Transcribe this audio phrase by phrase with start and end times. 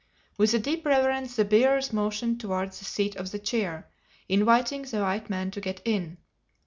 [0.35, 3.87] With a deep reverence the bearers motioned towards the seat of the chair,
[4.27, 6.17] inviting the white man to get in.